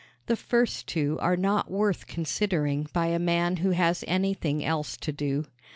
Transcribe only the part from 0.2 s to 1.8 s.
The first two are not